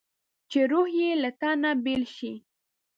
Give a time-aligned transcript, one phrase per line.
[0.49, 2.33] چې روح یې له تنه بېل شي.